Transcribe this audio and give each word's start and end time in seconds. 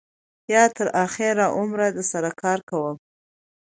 یا 0.53 0.63
تر 0.75 0.87
آخره 1.05 1.45
عمره 1.57 1.87
در 1.95 2.01
سره 2.11 2.29
کار 2.41 2.59
کوم. 2.69 2.95